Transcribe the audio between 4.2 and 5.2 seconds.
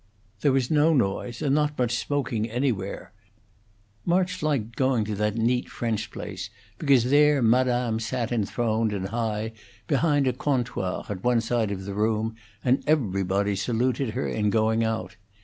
liked going to